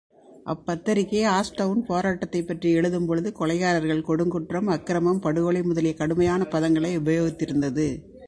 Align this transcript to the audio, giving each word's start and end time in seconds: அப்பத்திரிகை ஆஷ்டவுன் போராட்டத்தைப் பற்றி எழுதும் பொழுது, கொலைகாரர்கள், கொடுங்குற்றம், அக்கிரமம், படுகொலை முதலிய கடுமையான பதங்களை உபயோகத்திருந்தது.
அப்பத்திரிகை 0.45 1.25
ஆஷ்டவுன் 1.25 1.85
போராட்டத்தைப் 1.87 2.47
பற்றி 2.47 2.71
எழுதும் 2.71 3.05
பொழுது, 3.05 3.33
கொலைகாரர்கள், 3.39 4.03
கொடுங்குற்றம், 4.03 4.65
அக்கிரமம், 4.65 5.19
படுகொலை 5.19 5.61
முதலிய 5.61 5.93
கடுமையான 5.93 6.43
பதங்களை 6.43 6.97
உபயோகத்திருந்தது. 6.97 8.01